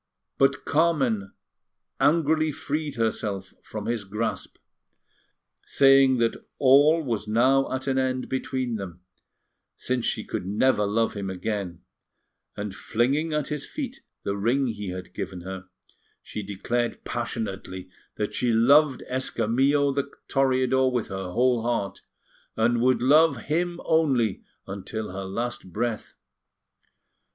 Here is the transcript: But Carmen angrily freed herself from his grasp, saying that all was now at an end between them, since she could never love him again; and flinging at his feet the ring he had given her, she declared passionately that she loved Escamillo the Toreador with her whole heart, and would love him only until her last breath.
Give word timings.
But 0.39 0.65
Carmen 0.65 1.31
angrily 1.99 2.51
freed 2.51 2.95
herself 2.95 3.53
from 3.61 3.85
his 3.85 4.03
grasp, 4.03 4.57
saying 5.63 6.17
that 6.17 6.43
all 6.57 7.03
was 7.03 7.27
now 7.27 7.71
at 7.71 7.85
an 7.85 7.99
end 7.99 8.27
between 8.27 8.77
them, 8.77 9.01
since 9.77 10.03
she 10.07 10.23
could 10.23 10.47
never 10.47 10.87
love 10.87 11.13
him 11.13 11.29
again; 11.29 11.83
and 12.57 12.73
flinging 12.73 13.31
at 13.31 13.49
his 13.49 13.67
feet 13.67 14.01
the 14.23 14.35
ring 14.35 14.65
he 14.69 14.89
had 14.89 15.13
given 15.13 15.41
her, 15.41 15.67
she 16.23 16.41
declared 16.41 17.03
passionately 17.05 17.87
that 18.15 18.33
she 18.33 18.51
loved 18.51 19.03
Escamillo 19.07 19.93
the 19.93 20.11
Toreador 20.27 20.91
with 20.91 21.09
her 21.09 21.29
whole 21.29 21.61
heart, 21.61 22.01
and 22.57 22.81
would 22.81 23.03
love 23.03 23.37
him 23.43 23.79
only 23.85 24.41
until 24.65 25.11
her 25.11 25.25
last 25.25 25.71
breath. 25.71 26.15